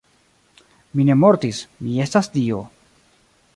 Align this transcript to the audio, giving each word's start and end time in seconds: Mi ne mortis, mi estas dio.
Mi 1.01 1.05
ne 1.09 1.17
mortis, 1.25 1.61
mi 1.83 2.01
estas 2.07 2.33
dio. 2.39 2.65